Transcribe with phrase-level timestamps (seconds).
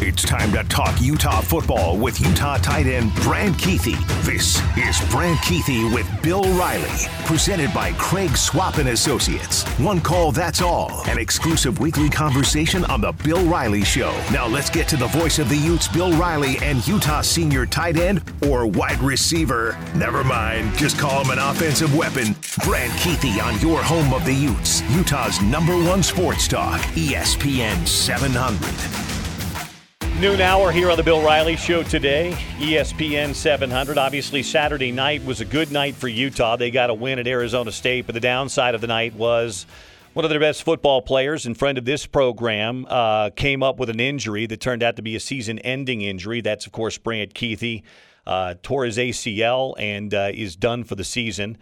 [0.00, 3.98] It's time to talk Utah football with Utah tight end Brant Kuithe.
[4.22, 9.64] This is Brant Kuithe with Bill Riley, presented by Craig Swapp and Associates.
[9.80, 11.02] One call, that's all.
[11.08, 14.12] An exclusive weekly conversation on the Bill Riley Show.
[14.30, 17.96] Now let's get to the voice of the Utes, Bill Riley, and Utah senior tight
[17.96, 19.76] end or wide receiver.
[19.96, 22.36] Never mind, just call him an offensive weapon.
[22.64, 29.07] Brant Kuithe on your home of the Utes, Utah's number one sports talk, ESPN 700.
[30.20, 33.98] Noon hour here on the Bill Riley Show today, ESPN 700.
[33.98, 36.56] Obviously, Saturday night was a good night for Utah.
[36.56, 39.64] They got a win at Arizona State, but the downside of the night was
[40.14, 43.90] one of their best football players in front of this program uh, came up with
[43.90, 46.40] an injury that turned out to be a season ending injury.
[46.40, 47.84] That's, of course, Brant Kuithe.
[48.26, 51.56] Uh, tore his ACL and uh, is done for the season.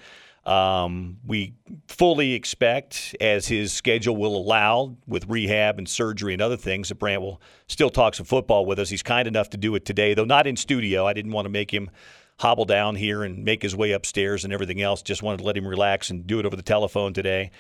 [0.47, 1.55] Um, we
[1.89, 6.95] fully expect, as his schedule will allow, with rehab and surgery and other things, that
[6.95, 8.89] Brant will still talk some football with us.
[8.89, 11.05] He's kind enough to do it today, though not in studio.
[11.05, 11.91] I didn't want to make him
[12.39, 15.03] hobble down here and make his way upstairs and everything else.
[15.03, 17.51] Just wanted to let him relax and do it over the telephone today.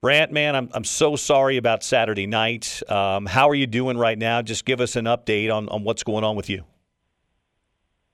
[0.00, 2.82] Brant, man, I'm, I'm so sorry about Saturday night.
[2.88, 4.42] Um, how are you doing right now?
[4.42, 6.64] Just give us an update on, on what's going on with you.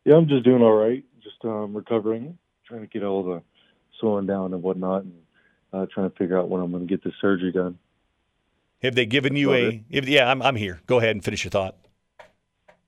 [0.04, 1.04] Yeah, I'm just doing all right.
[1.22, 3.42] Just um, recovering, trying to get all the
[4.00, 5.14] slowing down and whatnot, and
[5.72, 7.78] uh, trying to figure out when I'm going to get the surgery done.
[8.82, 9.84] Have they given you a?
[9.90, 10.80] If, yeah, I'm, I'm here.
[10.86, 11.76] Go ahead and finish your thought.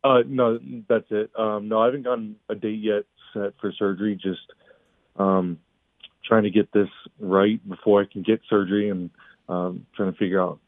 [0.02, 0.58] Uh, no,
[0.88, 1.30] that's it.
[1.38, 4.18] Um, no, I haven't gotten a date yet set for surgery.
[4.20, 4.40] Just
[5.16, 5.58] um,
[6.24, 6.88] trying to get this
[7.20, 9.10] right before I can get surgery, and
[9.48, 10.58] um, trying to figure out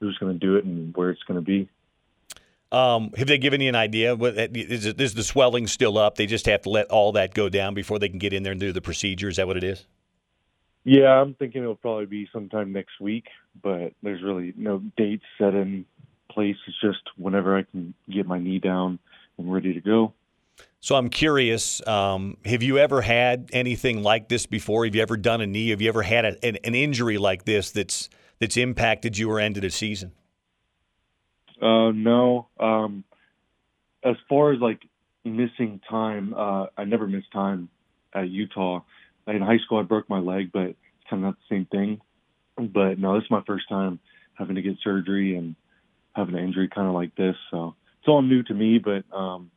[0.00, 1.68] who's going to do it and where it's going to be.
[2.72, 4.14] Um, have they given you an idea?
[4.14, 6.16] Is, it, is the swelling still up?
[6.16, 8.52] They just have to let all that go down before they can get in there
[8.52, 9.28] and do the procedure.
[9.28, 9.86] Is that what it is?
[10.84, 13.26] Yeah, I'm thinking it'll probably be sometime next week,
[13.62, 15.84] but there's really no date set in
[16.30, 16.56] place.
[16.66, 18.98] It's just whenever I can get my knee down
[19.36, 20.14] and ready to go.
[20.80, 21.86] So I'm curious.
[21.86, 24.84] Um, have you ever had anything like this before?
[24.84, 25.70] Have you ever done a knee?
[25.70, 29.38] Have you ever had a, an, an injury like this that's that's impacted you or
[29.40, 30.12] ended a season?
[31.60, 32.48] Uh, no.
[32.58, 33.04] Um,
[34.04, 34.80] as far as like
[35.24, 37.68] missing time, uh, I never missed time
[38.14, 38.80] at Utah.
[39.26, 40.78] In high school, I broke my leg, but it's
[41.08, 42.00] kind of not the same thing.
[42.56, 44.00] But no, this is my first time
[44.34, 45.54] having to get surgery and
[46.14, 47.36] having an injury kind of like this.
[47.50, 49.50] So it's all new to me, but um,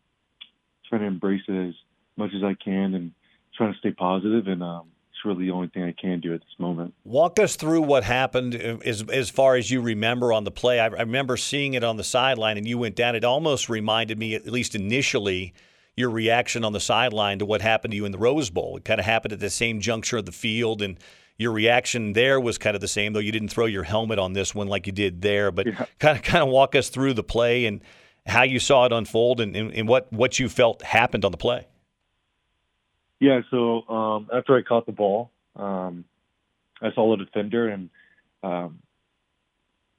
[0.87, 1.73] trying to embrace it as
[2.17, 3.11] much as I can and
[3.57, 3.93] trying to stay.
[3.99, 4.87] And um,
[5.25, 6.93] really the only thing I can do at this moment.
[7.03, 10.79] Walk us through what happened uh, as as far as you remember on the play.
[10.79, 13.15] I, I remember seeing it on the sideline, and you went down.
[13.15, 15.53] It almost reminded me, at least initially,
[15.95, 18.77] your reaction on the sideline to what happened to you in the Rose Bowl.
[18.77, 20.97] It kind of happened at the same juncture of the field, and
[21.37, 24.33] your reaction there was kind of the same, though you didn't throw your helmet on
[24.33, 25.51] this one like you did there.
[25.51, 25.67] But
[25.99, 27.81] kind of kind of walk us through the play and
[28.25, 31.37] how you saw it unfold, and, and, and what what you felt happened on the
[31.37, 31.67] play.
[33.23, 36.03] Yeah, so um, after I caught the ball, um,
[36.81, 37.89] I saw the defender and
[38.43, 38.79] um,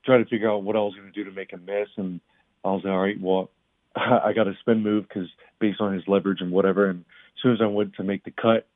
[0.04, 1.88] tried to figure out what I was going to do to make him miss.
[1.96, 2.20] And
[2.62, 3.48] I was like, all right, well,
[3.96, 5.26] I got a spin move because
[5.58, 6.90] based on his leverage and whatever.
[6.90, 8.68] And as soon as I went to make the cut,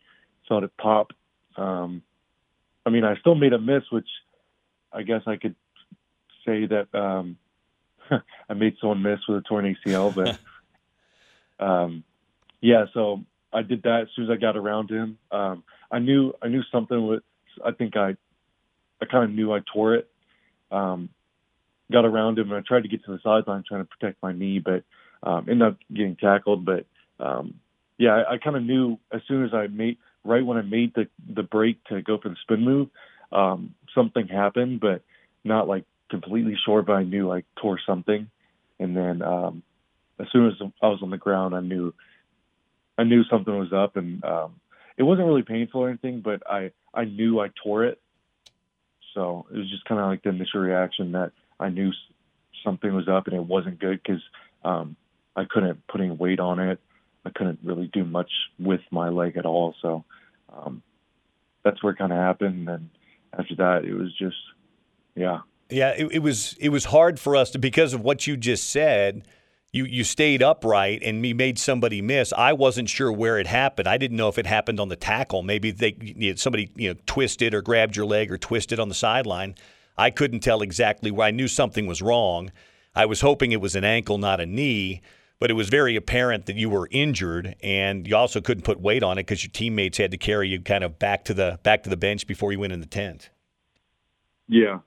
[0.47, 1.09] saw it pop.
[1.59, 2.01] Um,
[2.87, 4.09] I mean, I still made a miss, which
[4.95, 5.57] I guess I could
[6.47, 7.37] say that um,
[8.49, 12.03] I made someone miss with a torn ACL, but um,
[12.63, 12.87] yeah.
[12.95, 15.19] So I did that as soon as I got around him.
[15.31, 17.21] Um, I knew I knew something was.
[17.65, 18.17] I think I
[19.01, 20.09] I kind of knew I tore it.
[20.71, 21.09] Um,
[21.91, 24.33] got around him and I tried to get to the sideline trying to protect my
[24.33, 24.85] knee, but
[25.23, 26.65] um, ended up getting tackled.
[26.65, 26.87] But
[27.19, 27.55] um,
[27.97, 30.95] yeah, I, I kind of knew as soon as I made right when I made
[30.95, 32.89] the the break to go for the spin move,
[33.33, 35.03] um, something happened, but
[35.45, 38.31] not like completely sure, but I knew I tore something.
[38.79, 39.63] And then um,
[40.21, 41.95] as soon as I was on the ground, I knew
[42.99, 44.57] I knew something was up, and um,
[44.97, 48.01] it wasn't really painful or anything, but I I knew I tore it.
[49.15, 51.93] So it was just kind of like the initial reaction that I knew
[52.65, 54.23] something was up and it wasn't good because
[54.65, 54.97] um,
[55.35, 56.79] I couldn't put any weight on it.
[57.25, 59.75] I couldn't really do much with my leg at all.
[59.83, 60.05] So
[60.53, 60.83] um,
[61.65, 62.69] that's where it kind of happened.
[62.69, 62.91] And
[63.37, 64.37] after that, it was just,
[65.15, 65.41] yeah.
[65.71, 68.71] Yeah, it, it was it was hard for us to because of what you just
[68.71, 69.27] said.
[69.73, 72.33] You you stayed upright and me made somebody miss.
[72.33, 73.87] I wasn't sure where it happened.
[73.87, 75.43] I didn't know if it happened on the tackle.
[75.43, 78.89] Maybe they you know, somebody you know twisted or grabbed your leg or twisted on
[78.89, 79.55] the sideline.
[79.97, 81.27] I couldn't tell exactly where.
[81.27, 82.51] I knew something was wrong.
[82.95, 85.03] I was hoping it was an ankle, not a knee
[85.39, 89.03] but it was very apparent that you were injured, and you also couldn't put weight
[89.03, 91.85] on it because your teammates had to carry you kind of back to the back
[91.85, 93.31] to the bench before you went in the tent.
[94.49, 94.81] Yeah,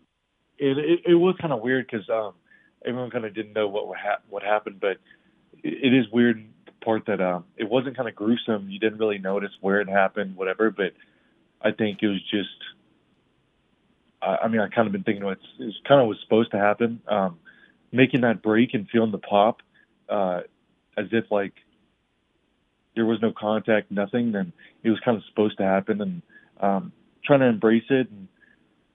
[0.60, 2.34] and it, it was kind of weird because um,
[2.86, 4.98] everyone kind of didn't know what ha- what happened, but
[5.64, 8.70] it, it is weird the part that um, it wasn't kind of gruesome.
[8.70, 10.72] You didn't really notice where it happened, whatever.
[10.72, 10.94] But
[11.62, 12.50] I think it was just.
[14.22, 16.58] I, I mean, I kind of been thinking what it kind of was supposed to
[16.58, 17.02] happen.
[17.08, 17.40] Um,
[17.92, 19.58] making that break and feeling the pop
[20.10, 20.42] uh,
[20.98, 21.54] as if like
[22.96, 24.54] there was no contact, nothing, then
[24.84, 26.02] it was kind of supposed to happen.
[26.02, 26.22] And
[26.60, 26.92] um,
[27.26, 28.28] trying to embrace it and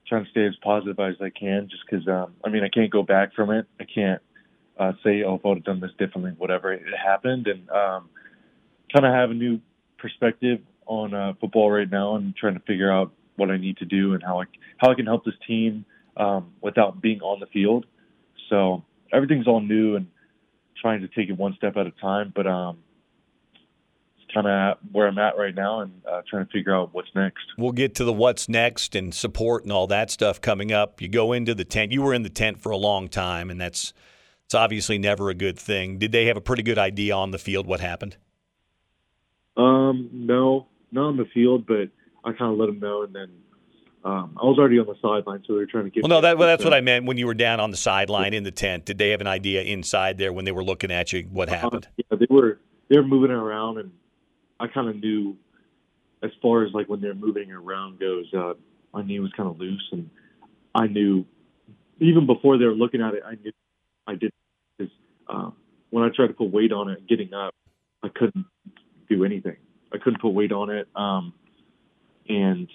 [0.09, 2.91] trying to stay as positive as I can, just because um, I mean I can't
[2.91, 3.67] go back from it.
[3.81, 4.23] I can't
[4.79, 6.73] uh, say, oh, if I would have done this differently, whatever.
[6.73, 8.09] It happened, and um,
[8.93, 9.61] kind of have a new
[9.99, 13.85] perspective on uh, football right now, and trying to figure out what I need to
[13.85, 14.45] do and how I
[14.79, 15.85] how I can help this team
[16.17, 17.87] um, without being on the field.
[18.49, 20.07] So everything's all new, and
[20.81, 22.33] trying to take it one step at a time.
[22.35, 22.79] But um,
[24.37, 27.41] kind of where I'm at right now and uh, trying to figure out what's next.
[27.57, 31.01] We'll get to the what's next and support and all that stuff coming up.
[31.01, 31.91] You go into the tent.
[31.91, 33.95] You were in the tent for a long time, and that's
[34.45, 35.99] it's obviously never a good thing.
[35.99, 38.19] Did they have a pretty good idea on the field what happened?
[39.57, 41.89] Um, no, not on the field, but
[42.23, 43.31] I kind of let them know, and then
[44.05, 46.03] um, I was already on the sideline, so they were trying to get.
[46.03, 48.35] Well, no, that, well, that's what I meant when you were down on the sideline
[48.35, 48.85] in the tent.
[48.85, 51.55] Did they have an idea inside there when they were looking at you what uh,
[51.55, 51.87] happened?
[51.87, 53.91] Uh, yeah, they were they were moving around, and
[54.59, 55.37] I kind of knew
[56.23, 58.33] as far as like when they're moving around goes.
[58.33, 58.55] Uh,
[58.93, 60.09] my knee was kind of loose, and
[60.75, 61.25] I knew
[62.01, 63.53] even before they were looking at it, I knew
[64.07, 64.31] I did
[64.79, 64.93] because
[65.29, 65.51] uh,
[65.91, 67.55] when I tried to put weight on it, getting up,
[68.03, 68.47] I couldn't
[69.09, 69.57] do anything.
[69.93, 71.33] I couldn't put weight on it, um,
[72.29, 72.69] and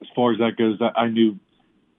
[0.00, 1.38] as far as that goes, I, I knew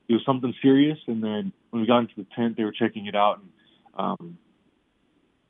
[0.07, 0.97] it was something serious.
[1.07, 3.49] And then when we got into the tent, they were checking it out, and
[3.95, 4.37] um,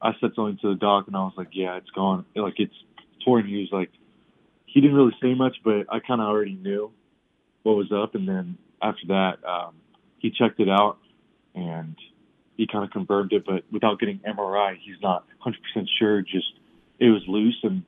[0.01, 2.25] I said something to the doc, and I was like, "Yeah, it's gone.
[2.35, 2.73] Like it's
[3.23, 3.91] torn." He was like,
[4.65, 6.91] he didn't really say much, but I kind of already knew
[7.63, 8.15] what was up.
[8.15, 9.75] And then after that, um,
[10.19, 10.97] he checked it out,
[11.55, 11.95] and
[12.55, 15.53] he kind of confirmed it, but without getting MRI, he's not 100%
[15.97, 16.21] sure.
[16.21, 16.53] Just
[16.99, 17.83] it was loose, and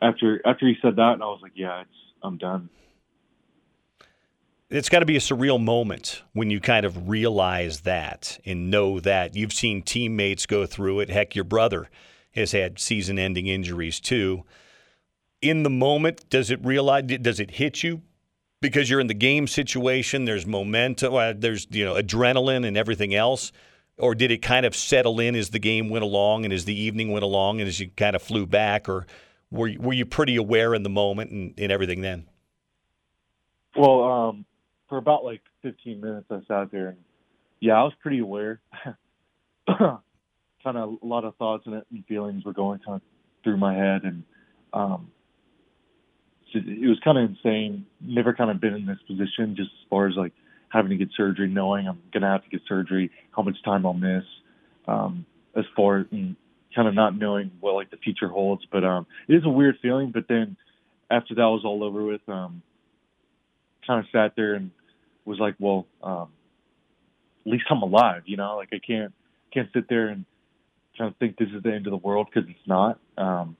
[0.00, 1.90] after after he said that, and I was like, "Yeah, it's
[2.22, 2.68] I'm done."
[4.74, 9.00] It's got to be a surreal moment when you kind of realize that and know
[9.00, 11.10] that you've seen teammates go through it.
[11.10, 11.88] Heck, your brother
[12.34, 14.44] has had season-ending injuries too.
[15.40, 17.04] In the moment, does it realize?
[17.04, 18.02] Does it hit you
[18.60, 20.24] because you're in the game situation?
[20.24, 21.40] There's momentum.
[21.40, 23.52] There's you know adrenaline and everything else.
[23.96, 26.74] Or did it kind of settle in as the game went along and as the
[26.74, 28.88] evening went along and as you kind of flew back?
[28.88, 29.06] Or
[29.52, 32.26] were you, were you pretty aware in the moment and, and everything then?
[33.76, 34.46] Well, um,
[34.88, 36.98] for about like 15 minutes, I sat there and
[37.60, 38.60] yeah, I was pretty aware.
[40.64, 43.02] kind of a lot of thoughts and feelings were going kind of
[43.42, 44.22] through my head, and
[44.72, 45.10] um,
[46.52, 47.86] it was kind of insane.
[48.00, 50.32] Never kind of been in this position, just as far as like
[50.68, 53.94] having to get surgery, knowing I'm gonna have to get surgery, how much time I'll
[53.94, 54.24] miss,
[54.88, 55.24] um,
[55.56, 58.62] as far as kind of not knowing what like the future holds.
[58.70, 60.10] But um, it is a weird feeling.
[60.12, 60.56] But then
[61.10, 62.62] after that was all over with, um,
[63.86, 64.70] kind of sat there and
[65.24, 66.28] was like, well, um,
[67.46, 69.12] at least I'm alive, you know, like I can't,
[69.52, 70.24] can't sit there and
[70.96, 72.98] kind of think this is the end of the world because it's not.
[73.18, 73.56] Um,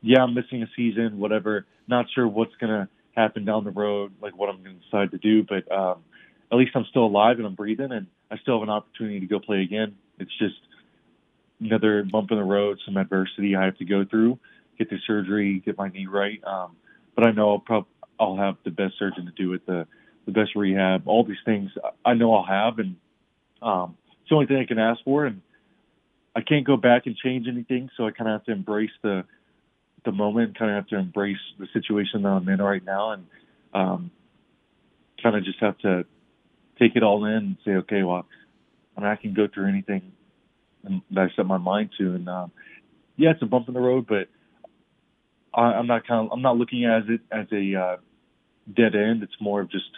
[0.00, 1.66] yeah, I'm missing a season, whatever.
[1.88, 5.10] Not sure what's going to happen down the road, like what I'm going to decide
[5.10, 6.04] to do, but, um,
[6.50, 9.26] at least I'm still alive and I'm breathing and I still have an opportunity to
[9.26, 9.96] go play again.
[10.18, 10.56] It's just
[11.60, 14.38] another bump in the road, some adversity I have to go through,
[14.78, 16.42] get the surgery, get my knee right.
[16.44, 16.76] Um,
[17.14, 19.86] but I know I'll probably, I'll have the best surgeon to do it, the
[20.26, 21.70] the best rehab, all these things
[22.04, 22.96] I know I'll have, and
[23.62, 25.24] um, it's the only thing I can ask for.
[25.24, 25.40] And
[26.36, 29.24] I can't go back and change anything, so I kind of have to embrace the
[30.04, 33.26] the moment, kind of have to embrace the situation that I'm in right now, and
[33.74, 34.10] um,
[35.22, 36.04] kind of just have to
[36.78, 38.26] take it all in and say, okay, well,
[38.96, 40.12] I mean, I can go through anything
[40.84, 42.14] that I set my mind to.
[42.14, 42.52] And um,
[43.16, 44.28] yeah, it's a bump in the road, but
[45.52, 47.96] I, I'm not kind of I'm not looking at it as a uh,
[48.74, 49.22] dead end.
[49.22, 49.90] It's more of just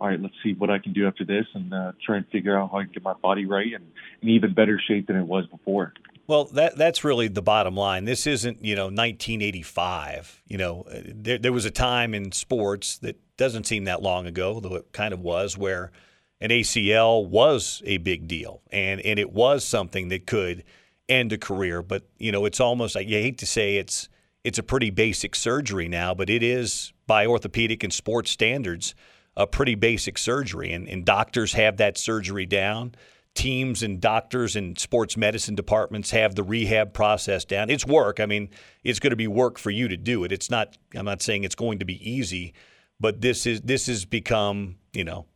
[0.00, 2.58] all right, let's see what I can do after this and uh, try and figure
[2.58, 3.84] out how I can get my body right and
[4.20, 5.94] in even better shape than it was before.
[6.26, 8.04] Well, that that's really the bottom line.
[8.04, 10.42] This isn't, you know, 1985.
[10.48, 14.58] You know, there, there was a time in sports that doesn't seem that long ago,
[14.60, 15.92] though it kind of was, where
[16.40, 20.64] an ACL was a big deal, and and it was something that could
[21.08, 21.80] end a career.
[21.80, 24.08] But you know, it's almost like you hate to say it's
[24.42, 28.94] it's a pretty basic surgery now, but it is by orthopedic and sports standards
[29.36, 32.94] a pretty basic surgery, and, and doctors have that surgery down.
[33.34, 37.68] Teams and doctors and sports medicine departments have the rehab process down.
[37.68, 38.18] It's work.
[38.18, 38.48] I mean,
[38.82, 40.32] it's going to be work for you to do it.
[40.32, 40.78] It's not.
[40.94, 42.54] I'm not saying it's going to be easy,
[42.98, 45.26] but this is this has become you know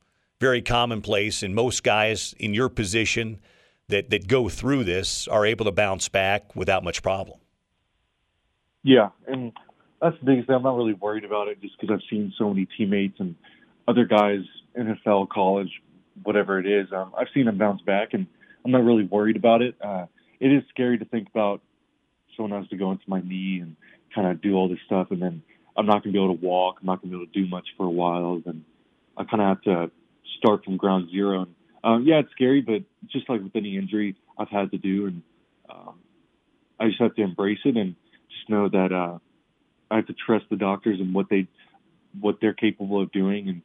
[0.40, 3.38] very commonplace, and most guys in your position
[3.88, 7.38] that that go through this are able to bounce back without much problem.
[8.82, 9.52] Yeah, and
[10.00, 10.56] that's the biggest thing.
[10.56, 13.34] I'm not really worried about it just because I've seen so many teammates and
[13.86, 14.40] other guys,
[14.76, 15.70] NFL, college,
[16.22, 16.88] whatever it is.
[16.92, 18.26] Um, I've seen them bounce back, and
[18.64, 19.74] I'm not really worried about it.
[19.80, 20.06] Uh,
[20.38, 21.60] it is scary to think about
[22.36, 23.76] someone has to go into my knee and
[24.14, 25.42] kind of do all this stuff, and then
[25.76, 26.78] I'm not going to be able to walk.
[26.80, 28.42] I'm not going to be able to do much for a while.
[28.44, 28.64] And
[29.16, 29.90] I kind of have to
[30.38, 31.42] start from ground zero.
[31.42, 31.54] And
[31.84, 35.22] um, yeah, it's scary, but just like with any injury I've had to do, and
[35.70, 35.94] um,
[36.78, 37.94] I just have to embrace it and
[38.28, 39.18] just know that uh,
[39.90, 41.46] I have to trust the doctors and what they
[42.20, 43.62] what they're capable of doing and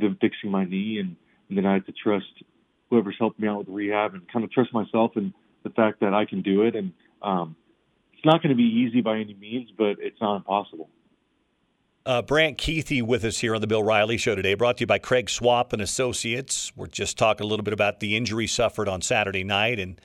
[0.00, 1.16] them fixing my knee and,
[1.48, 2.26] and then I have to trust
[2.90, 5.32] whoever's helped me out with rehab and kind of trust myself and
[5.64, 6.92] the fact that I can do it and
[7.22, 7.56] um,
[8.18, 10.88] it's not going to be easy by any means, but it's not impossible.
[12.04, 14.86] Uh, Brant Kuithe with us here on the Bill Riley Show today, brought to you
[14.86, 16.72] by Craig Swapp and Associates.
[16.74, 20.00] We're just talking a little bit about the injury suffered on Saturday night and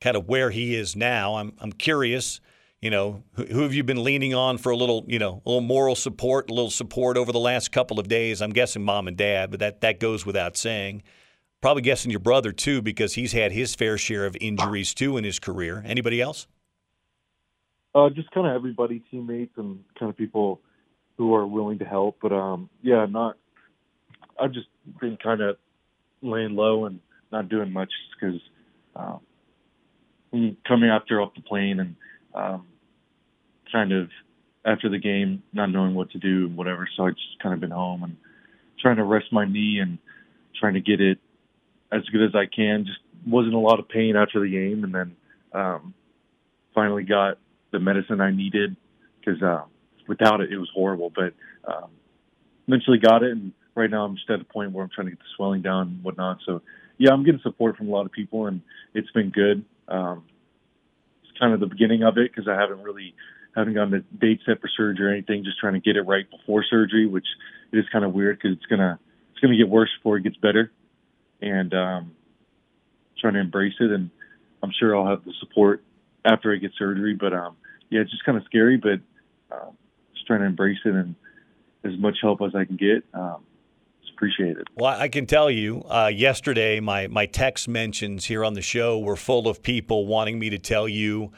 [0.00, 1.36] kind of where he is now.
[1.36, 2.40] I'm I'm curious
[2.82, 5.60] you know, who have you been leaning on for a little, you know, a little
[5.62, 8.42] moral support, a little support over the last couple of days?
[8.42, 11.02] I'm guessing mom and dad, but that, that goes without saying.
[11.62, 15.24] Probably guessing your brother too, because he's had his fair share of injuries too in
[15.24, 15.82] his career.
[15.86, 16.46] Anybody else?
[17.94, 20.60] Uh, just kind of everybody, teammates, and kind of people
[21.16, 22.18] who are willing to help.
[22.20, 23.36] But um, yeah, not.
[24.38, 24.68] I've just
[25.00, 25.56] been kind of
[26.20, 27.00] laying low and
[27.32, 27.90] not doing much
[28.20, 28.38] because
[28.94, 29.20] um,
[30.68, 31.96] coming after off the plane and
[32.36, 32.66] um,
[33.72, 34.08] kind of
[34.64, 36.88] after the game, not knowing what to do and whatever.
[36.96, 38.16] So I just kind of been home and
[38.80, 39.98] trying to rest my knee and
[40.58, 41.18] trying to get it
[41.92, 42.84] as good as I can.
[42.84, 45.16] Just wasn't a lot of pain after the game, and then
[45.52, 45.94] um,
[46.74, 47.38] finally got
[47.72, 48.76] the medicine I needed
[49.20, 49.62] because uh,
[50.06, 51.10] without it, it was horrible.
[51.14, 51.34] But
[51.66, 51.90] um,
[52.68, 55.12] eventually got it, and right now I'm just at a point where I'm trying to
[55.12, 56.38] get the swelling down and whatnot.
[56.44, 56.62] So
[56.98, 58.60] yeah, I'm getting support from a lot of people, and
[58.94, 59.64] it's been good.
[59.88, 60.24] Um,
[61.38, 63.14] kind of the beginning of it because I haven't really
[63.54, 65.44] haven't gotten the date set for surgery or anything.
[65.44, 67.26] Just trying to get it right before surgery, which
[67.72, 68.98] is kind of weird because it's gonna
[69.30, 70.72] it's gonna get worse before it gets better,
[71.40, 72.12] and um,
[73.18, 73.90] trying to embrace it.
[73.90, 74.10] And
[74.62, 75.82] I'm sure I'll have the support
[76.24, 77.14] after I get surgery.
[77.14, 77.56] But um,
[77.90, 79.00] yeah, it's just kind of scary, but
[79.54, 79.70] uh,
[80.14, 81.14] just trying to embrace it and
[81.84, 83.04] as much help as I can get.
[83.14, 83.44] Um,
[84.16, 84.66] appreciated.
[84.74, 88.98] Well, I can tell you, uh, yesterday my my text mentions here on the show
[88.98, 91.32] were full of people wanting me to tell you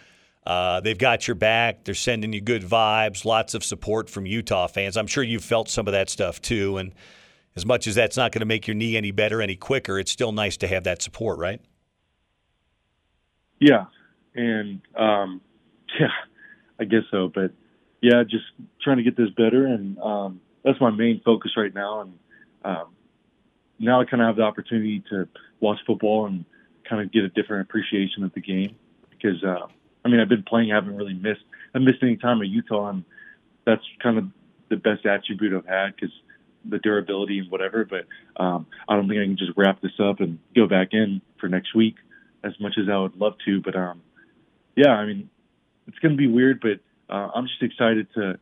[0.49, 1.85] uh, they've got your back.
[1.85, 4.97] They're sending you good vibes, lots of support from Utah fans.
[4.97, 6.79] I'm sure you've felt some of that stuff too.
[6.79, 6.95] And
[7.55, 10.11] as much as that's not going to make your knee any better, any quicker, it's
[10.11, 11.61] still nice to have that support, right?
[13.61, 13.87] Yeah,
[14.35, 15.43] and um,
[16.01, 16.07] yeah,
[16.81, 17.31] I guess so.
[17.33, 17.53] But
[18.01, 18.45] yeah, just
[18.83, 22.01] trying to get this better, and um, that's my main focus right now.
[22.01, 22.15] And
[22.65, 22.87] um,
[23.79, 25.29] now I kind of have the opportunity to
[25.61, 26.45] watch football and
[26.88, 28.77] kind of get a different appreciation of the game
[29.11, 29.67] because uh,
[30.05, 31.43] I mean I've been playing, I haven't really missed
[31.75, 33.05] I missed any time at Utah, and
[33.65, 34.25] that's kind of
[34.71, 36.12] the best attribute I've had because
[36.65, 37.85] the durability and whatever.
[37.85, 38.07] But
[38.43, 41.49] um, I don't think I can just wrap this up and go back in for
[41.49, 41.97] next week
[42.45, 43.61] as much as I would love to.
[43.61, 44.03] But um,
[44.77, 45.31] yeah, I mean
[45.87, 46.81] it's going to be weird, but
[47.12, 48.38] uh, I'm just excited to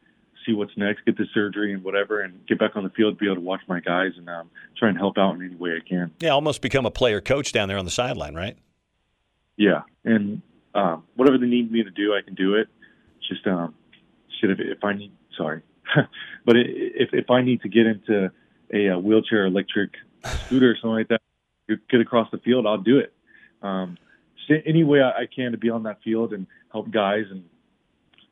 [0.46, 3.26] see what's next, get the surgery and whatever, and get back on the field, be
[3.26, 5.86] able to watch my guys and um, try and help out in any way I
[5.86, 6.12] can.
[6.20, 8.56] Yeah, almost become a player coach down there on the sideline, right?
[9.56, 10.42] Yeah, and
[10.74, 12.68] um, whatever they need me to do, I can do it.
[13.28, 13.74] Just um,
[14.40, 15.62] shit, if, if I need, sorry,
[16.44, 18.30] but if if I need to get into
[18.72, 19.90] a, a wheelchair electric
[20.46, 21.20] scooter or something like that,
[21.90, 23.12] get across the field, I'll do it.
[23.62, 23.98] Um,
[24.48, 27.44] any way I, I can to be on that field and help guys and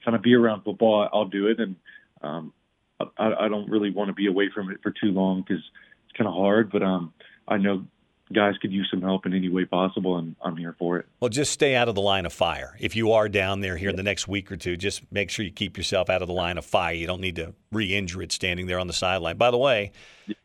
[0.04, 1.58] kind of be around football, I'll do it.
[1.58, 1.76] And
[2.24, 2.52] um,
[3.00, 5.62] I, I don't really want to be away from it for too long because
[6.06, 6.70] it's kind of hard.
[6.70, 7.12] But um,
[7.46, 7.84] I know
[8.32, 11.06] guys could use some help in any way possible, and I'm here for it.
[11.20, 12.76] Well, just stay out of the line of fire.
[12.80, 15.44] If you are down there here in the next week or two, just make sure
[15.44, 16.94] you keep yourself out of the line of fire.
[16.94, 19.36] You don't need to re-injure it standing there on the sideline.
[19.36, 19.92] By the way,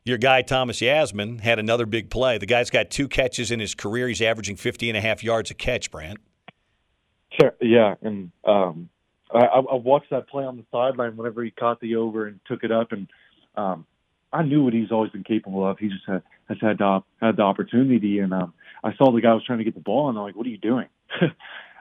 [0.04, 2.38] your guy Thomas Yassmin had another big play.
[2.38, 4.08] The guy's got two catches in his career.
[4.08, 6.20] He's averaging 50 and a half yards a catch, Brant.
[7.40, 7.56] Sure.
[7.62, 8.90] Yeah, and um,
[9.32, 12.64] I, I watched that play on the sideline whenever he caught the over and took
[12.64, 13.08] it up, and
[13.56, 13.86] um,
[14.34, 15.78] I knew what he's always been capable of.
[15.78, 19.34] He just had has had the, had the opportunity, and um, I saw the guy
[19.34, 20.88] was trying to get the ball, and I'm like, "What are you doing?"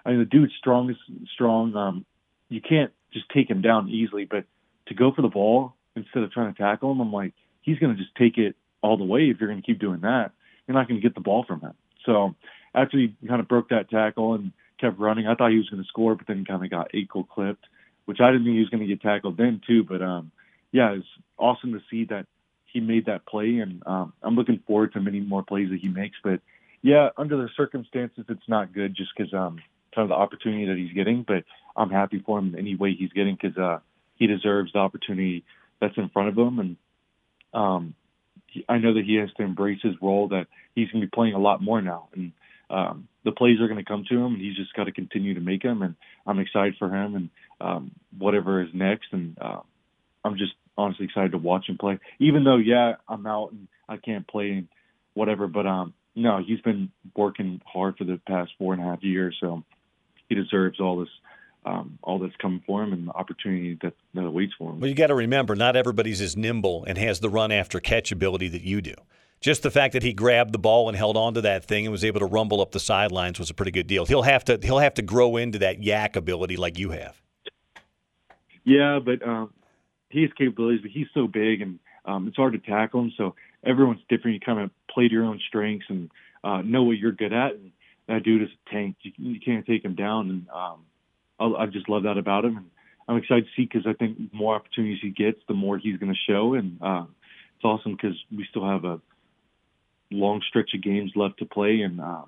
[0.05, 0.95] I mean, the dude's strong,
[1.35, 1.75] strong.
[1.75, 2.05] Um,
[2.49, 4.45] you can't just take him down easily, but
[4.87, 7.95] to go for the ball instead of trying to tackle him, I'm like, he's going
[7.95, 9.29] to just take it all the way.
[9.29, 10.33] If you're going to keep doing that,
[10.67, 11.75] you're not going to get the ball from him.
[12.07, 12.35] So
[12.75, 15.83] after he kind of broke that tackle and kept running, I thought he was going
[15.83, 17.65] to score, but then kind of got ankle clipped,
[18.05, 19.85] which I didn't think he was going to get tackled then too.
[19.85, 20.31] But um,
[20.73, 21.07] yeah, it's
[21.39, 22.27] awesome to see that
[22.73, 25.89] he made that play, and um, I'm looking forward to many more plays that he
[25.89, 26.17] makes.
[26.23, 26.41] But
[26.83, 29.59] yeah, under the circumstances, it's not good just because um,
[29.95, 31.25] kind of the opportunity that he's getting.
[31.27, 31.45] But
[31.77, 33.79] I'm happy for him any way he's getting because uh,
[34.17, 35.45] he deserves the opportunity
[35.81, 36.77] that's in front of him, and
[37.55, 37.95] um,
[38.47, 41.11] he, I know that he has to embrace his role that he's going to be
[41.15, 42.33] playing a lot more now, and
[42.71, 45.41] um, the plays are going to come to him, he's just got to continue to
[45.41, 45.83] make them.
[45.83, 45.95] And
[46.27, 49.61] I'm excited for him and um, whatever is next, and uh,
[50.25, 51.99] I'm just honestly excited to watch him play.
[52.19, 54.69] Even though, yeah, I'm out and I can't play and
[55.15, 59.03] whatever, but um, no, he's been working hard for the past four and a half
[59.03, 59.65] years, so
[60.29, 61.09] he deserves all this.
[61.67, 64.81] Um, all that's coming for him and the opportunity that, that awaits for him.
[64.81, 68.11] Well, you got to remember, not everybody's as nimble and has the run after catch
[68.11, 68.95] ability that you do.
[69.41, 71.93] Just the fact that he grabbed the ball and held on to that thing and
[71.93, 74.05] was able to rumble up the sidelines was a pretty good deal.
[74.05, 77.21] He'll have to he'll have to grow into that YAC ability like you have.
[78.65, 79.53] Yeah, but um,
[80.11, 83.13] he has capabilities, but he's so big and um, it's hard to tackle him.
[83.17, 84.35] So everyone's different.
[84.35, 86.11] You kind of play to your own strengths and
[86.43, 87.53] uh, know what you're good at.
[87.53, 87.71] And
[88.09, 88.97] that dude is a tank.
[89.03, 90.31] You, you can't take him down.
[90.31, 90.85] And um,
[91.39, 92.57] I, I just love that about him.
[92.57, 92.67] And
[93.07, 96.13] I'm excited to see because I think more opportunities he gets, the more he's going
[96.13, 96.55] to show.
[96.55, 97.05] And uh,
[97.57, 99.01] it's awesome because we still have a
[100.11, 101.81] long stretch of games left to play.
[101.81, 102.23] And uh,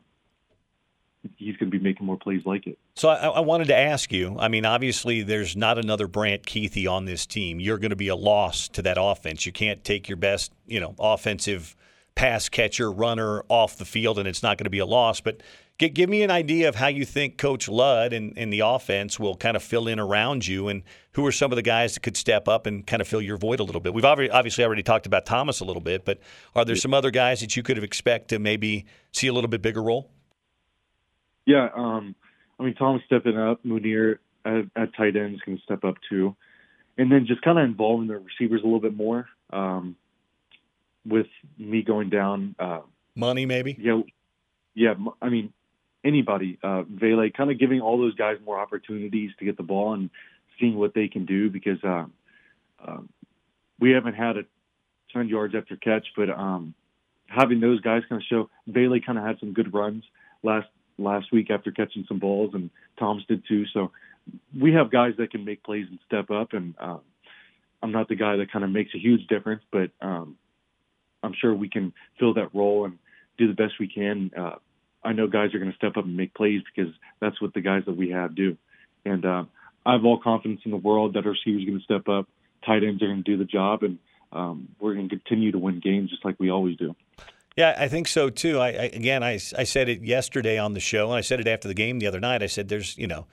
[1.37, 2.79] he's going to be making more plays like it.
[2.95, 4.37] So I, I, wanted to ask you.
[4.38, 7.61] I mean, obviously, there's not another Brant Kuithe on this team.
[7.61, 9.47] You're going to be a loss to that offense.
[9.47, 11.77] You can't take your best, you know, offensive
[12.14, 15.21] pass catcher, runner off the field, and it's not going to be a loss.
[15.21, 15.43] But
[15.81, 19.19] give, give me an idea of how you think Coach Ludd and, and the offense
[19.19, 22.01] will kind of fill in around you, and who are some of the guys that
[22.01, 23.95] could step up and kind of fill your void a little bit.
[23.95, 26.21] We've obviously already talked about Thomas a little bit, but
[26.55, 29.49] are there some other guys that you could have expect to maybe see a little
[29.49, 30.11] bit bigger role?
[31.47, 32.14] Yeah, um,
[32.61, 33.64] I mean Tom's stepping up.
[33.64, 36.37] Munir at, at tight end is going to step up too,
[36.99, 39.27] and then just kind of involving the receivers a little bit more.
[39.51, 39.97] Um,
[41.07, 42.81] with me going down, uh,
[43.16, 43.75] money maybe.
[43.81, 44.03] Yeah,
[44.75, 44.95] yeah.
[45.23, 45.55] I mean
[46.05, 46.59] anybody.
[46.63, 50.11] Uh, Vele kind of giving all those guys more opportunities to get the ball and
[50.59, 52.05] seeing what they can do because uh,
[52.85, 53.01] uh,
[53.79, 54.43] we haven't had a
[55.13, 56.75] ton yards after catch, but um,
[57.27, 58.51] having those guys kind of show.
[58.71, 60.05] Bailey kind of had some good runs
[60.43, 63.65] last last week after catching some balls, and Tom's did too.
[63.73, 63.91] So
[64.59, 66.53] we have guys that can make plays and step up.
[66.53, 66.99] And uh,
[67.83, 70.37] I'm not the guy that kind of makes a huge difference, but um,
[71.23, 72.99] I'm sure we can fill that role and
[73.39, 74.31] do the best we can.
[74.37, 74.57] Uh,
[75.03, 77.61] I know guys are going to step up and make plays because that's what the
[77.61, 78.57] guys that we have do.
[79.05, 79.45] And uh,
[79.87, 82.29] I have all confidence in the world that our receivers are going to step up,
[82.65, 83.99] tight ends are going to do the job, and
[84.33, 86.95] um, we're going to continue to win games just like we always do.
[87.57, 88.59] Yeah, I think so too.
[88.59, 91.49] I, I, again, I, I said it yesterday on the show, and I said it
[91.49, 92.43] after the game the other night.
[92.43, 93.27] I said, "There's you know,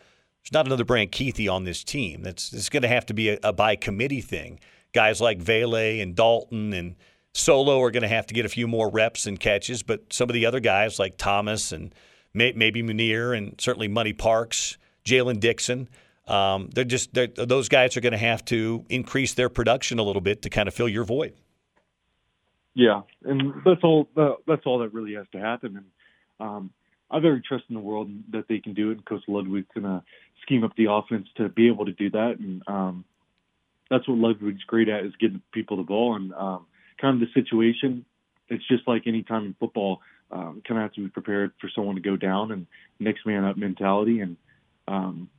[0.43, 2.23] there's not another Brant Kuithe on this team.
[2.23, 4.59] That's it's going to have to be a, a by committee thing.
[4.93, 6.95] Guys like Vele and Dalton and
[7.37, 10.29] Solo are going to have to get a few more reps and catches, but some
[10.29, 11.93] of the other guys like Thomas and
[12.33, 15.87] may, maybe Munir and certainly Money Parks, Jaylen Dixon."
[16.27, 20.03] Um, they're just they're, those guys are going to have to increase their production a
[20.03, 21.33] little bit to kind of fill your void.
[22.73, 24.09] Yeah, and that's all.
[24.15, 25.77] That's all that really has to happen.
[25.77, 25.85] And
[26.39, 26.71] um,
[27.09, 28.93] I every trust in the world that they can do it.
[28.93, 30.03] And Coach Ludwig's gonna
[30.41, 32.39] scheme up the offense to be able to do that.
[32.39, 33.05] And um,
[33.89, 36.15] that's what Ludwig's great at is getting people the ball.
[36.15, 36.65] And um,
[36.99, 38.05] kind of the situation,
[38.49, 40.01] it's just like any time in football.
[40.29, 42.67] Um, kind of have to be prepared for someone to go down and
[42.99, 44.19] next man up mentality.
[44.19, 44.35] And
[44.87, 45.29] um,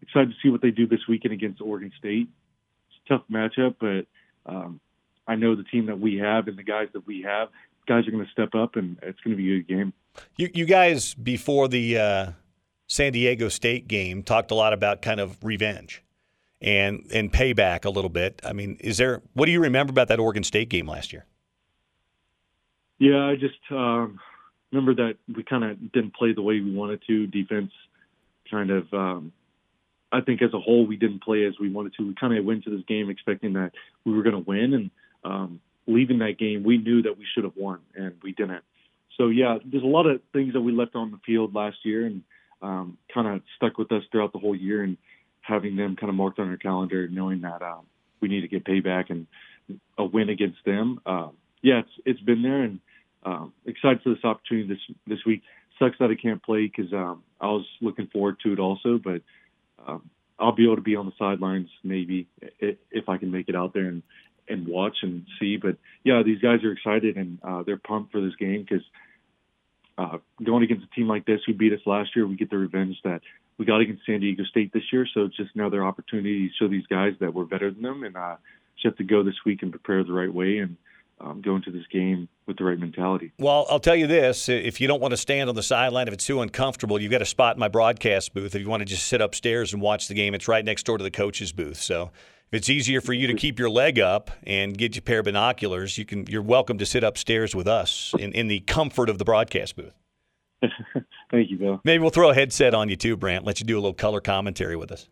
[0.00, 2.28] excited to see what they do this weekend against Oregon State.
[2.88, 4.06] It's a tough matchup, but
[4.50, 4.80] um,
[5.26, 7.48] I know the team that we have and the guys that we have,
[7.86, 9.92] guys are going to step up, and it's going to be a good game.
[10.36, 12.32] You, you guys before the uh,
[12.86, 16.02] San Diego State game talked a lot about kind of revenge
[16.60, 18.40] and and payback a little bit.
[18.44, 21.26] I mean, is there what do you remember about that Oregon State game last year?
[22.98, 24.20] Yeah, I just um,
[24.70, 27.26] remember that we kind of didn't play the way we wanted to.
[27.26, 27.72] Defense
[28.50, 29.32] kind of, um,
[30.12, 32.08] I think as a whole, we didn't play as we wanted to.
[32.08, 33.72] We kind of went to this game expecting that
[34.04, 34.90] we were going to win, and
[35.24, 38.64] um, leaving that game, we knew that we should have won, and we didn't.
[39.16, 42.06] So yeah, there's a lot of things that we left on the field last year,
[42.06, 42.22] and
[42.60, 44.98] um, kind of stuck with us throughout the whole year, and
[45.50, 47.86] having them kind of marked on our calendar, knowing that um,
[48.20, 49.26] we need to get payback and
[49.98, 51.00] a win against them.
[51.04, 51.32] Um,
[51.62, 52.80] yeah, it's it's been there, and
[53.24, 55.42] um, excited for this opportunity this this week.
[55.78, 59.22] Sucks that I can't play because um, I was looking forward to it also, but
[59.86, 63.56] um, I'll be able to be on the sidelines maybe if, I can make it
[63.56, 64.02] out there and
[64.48, 65.56] and watch and see.
[65.56, 68.84] But yeah, these guys are excited and uh, they're pumped for this game because
[70.00, 72.56] uh, going against a team like this who beat us last year, we get the
[72.56, 73.20] revenge that
[73.58, 75.06] we got against San Diego State this year.
[75.12, 78.16] So it's just another opportunity to show these guys that we're better than them and
[78.16, 78.36] uh,
[78.76, 80.76] just have to go this week and prepare the right way and
[81.20, 83.30] um, go into this game with the right mentality.
[83.38, 86.14] Well, I'll tell you this: if you don't want to stand on the sideline, if
[86.14, 88.54] it's too uncomfortable, you've got a spot in my broadcast booth.
[88.54, 90.96] If you want to just sit upstairs and watch the game, it's right next door
[90.96, 91.76] to the coach's booth.
[91.76, 92.10] So
[92.50, 95.20] if it's easier for you to keep your leg up and get you a pair
[95.20, 96.26] of binoculars, you can.
[96.26, 99.92] You're welcome to sit upstairs with us in, in the comfort of the broadcast booth.
[101.30, 101.80] Thank you, Bill.
[101.84, 103.44] Maybe we'll throw a headset on you too, Brant.
[103.44, 105.06] Let you do a little color commentary with us.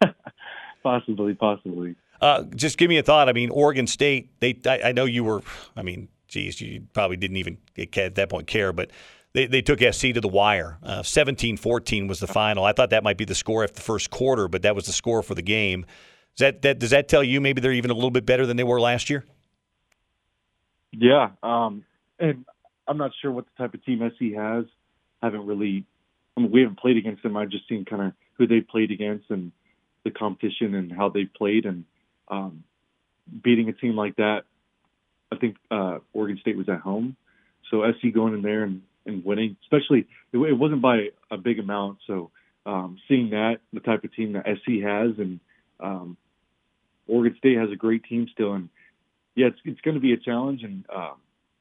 [0.84, 1.96] possibly, possibly.
[2.20, 3.28] Uh, just give me a thought.
[3.28, 4.38] I mean, Oregon State.
[4.38, 4.56] They.
[4.64, 5.42] I, I, know you were.
[5.76, 8.92] I mean, geez, you probably didn't even at that point care, but
[9.32, 10.78] they, they took SC to the wire.
[10.84, 12.64] Uh, 17-14 was the final.
[12.64, 14.92] I thought that might be the score after the first quarter, but that was the
[14.92, 15.84] score for the game.
[16.36, 18.56] Does that, that does that tell you maybe they're even a little bit better than
[18.56, 19.24] they were last year?
[20.92, 21.84] Yeah, um,
[22.18, 22.44] and
[22.88, 24.64] I'm not sure what the type of team SC has.
[25.22, 25.84] I Haven't really.
[26.36, 27.36] I mean, we haven't played against them.
[27.36, 29.52] I've just seen kind of who they played against and
[30.04, 31.84] the competition and how they played and
[32.28, 32.64] um,
[33.42, 34.42] beating a team like that.
[35.30, 37.16] I think uh, Oregon State was at home,
[37.70, 41.58] so SC going in there and, and winning, especially it, it wasn't by a big
[41.58, 41.98] amount.
[42.06, 42.30] So
[42.66, 45.40] um, seeing that the type of team that SC has and
[45.80, 46.16] um,
[47.06, 48.68] Oregon State has a great team still, and
[49.34, 51.12] yeah, it's it's going to be a challenge, and uh,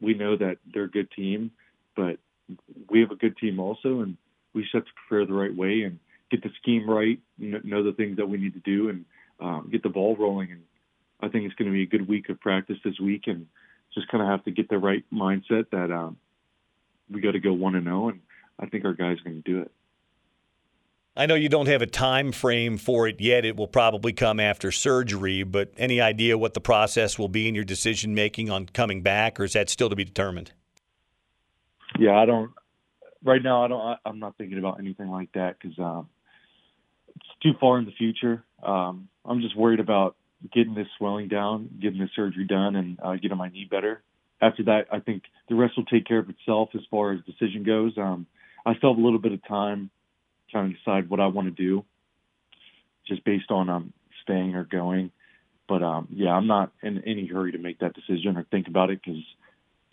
[0.02, 1.52] we know that they're a good team,
[1.96, 2.18] but
[2.90, 4.18] we have a good team also, and
[4.54, 7.94] we just have to prepare the right way and get the scheme right, know the
[7.94, 9.06] things that we need to do, and
[9.40, 10.52] um, get the ball rolling.
[10.52, 10.62] And
[11.22, 13.48] I think it's going to be a good week of practice this week, and
[13.94, 16.18] just kind of have to get the right mindset that um,
[17.10, 18.20] we got to go one and zero, and
[18.60, 19.72] I think our guys are going to do it.
[21.16, 23.46] I know you don't have a time frame for it yet.
[23.46, 27.54] It will probably come after surgery, but any idea what the process will be in
[27.54, 30.52] your decision making on coming back, or is that still to be determined?
[32.00, 32.52] Yeah, I don't.
[33.24, 34.00] Right now, I don't.
[34.06, 36.10] I'm not thinking about anything like that because um,
[37.16, 38.44] it's too far in the future.
[38.64, 40.16] Um, I'm just worried about
[40.52, 44.02] getting this swelling down, getting the surgery done, and uh, getting my knee better.
[44.42, 47.64] After that, I think the rest will take care of itself as far as decision
[47.64, 47.96] goes.
[48.00, 48.26] Um,
[48.66, 49.92] I still have a little bit of time
[50.54, 51.84] trying to decide what I want to do,
[53.06, 55.12] just based on um, staying or going.
[55.68, 58.90] But um, yeah, I'm not in any hurry to make that decision or think about
[58.90, 59.24] it because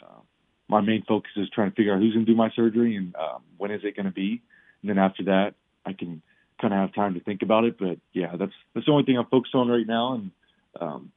[0.02, 0.20] uh,
[0.68, 3.14] my main focus is trying to figure out who's going to do my surgery and
[3.16, 4.42] um, when is it going to be.
[4.82, 6.22] And then after that, I can
[6.60, 7.78] kind of have time to think about it.
[7.78, 10.14] But yeah, that's that's the only thing I'm focused on right now.
[10.14, 10.30] And
[10.80, 11.12] um,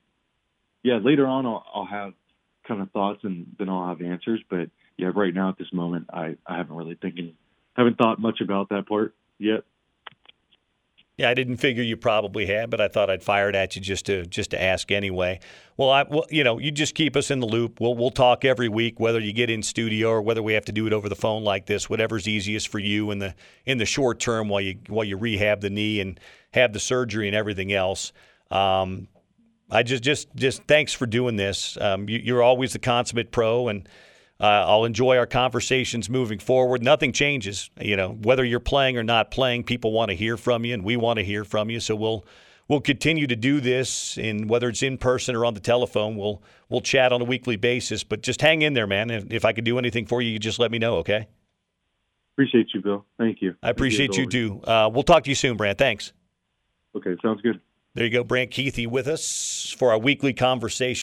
[0.84, 2.14] yeah, later on I'll, I'll have
[2.68, 4.42] kind of thoughts and then I'll have answers.
[4.50, 7.34] But yeah, right now at this moment, I I haven't really thinking,
[7.76, 9.64] haven't thought much about that part yet.
[11.16, 13.82] Yeah, I didn't figure you probably had, but I thought I'd fire it at you
[13.84, 15.40] just to just to ask anyway.
[15.78, 17.80] Well, I well, you know, you just keep us in the loop.
[17.80, 20.72] We'll we'll talk every week, whether you get in studio or whether we have to
[20.72, 21.88] do it over the phone like this.
[21.88, 25.62] Whatever's easiest for you in the in the short term while you while you rehab
[25.62, 26.20] the knee and
[26.52, 28.12] have the surgery and everything else.
[28.50, 29.08] Um,
[29.70, 31.78] I just just just thanks for doing this.
[31.80, 33.88] Um, you, you're always the consummate pro and
[34.44, 36.84] uh, I'll enjoy our conversations moving forward.
[36.84, 39.64] Nothing changes, you know, whether you're playing or not playing.
[39.64, 41.80] People want to hear from you, and we want to hear from you.
[41.80, 42.26] So we'll
[42.68, 46.44] we'll continue to do this, and whether it's in person or on the telephone, we'll
[46.68, 48.04] we'll chat on a weekly basis.
[48.04, 49.10] But just hang in there, man.
[49.12, 51.30] And if I could do anything for you, you just let me know, okay?
[52.34, 53.06] Appreciate you, Bill.
[53.18, 53.56] Thank you.
[53.64, 54.62] I appreciate you too.
[54.66, 55.78] Uh, we'll talk to you soon, Brant.
[55.78, 56.12] Thanks.
[56.98, 57.62] Okay, sounds good.
[57.96, 60.92] There you go, Brant Kuithe, with us for our weekly conversation.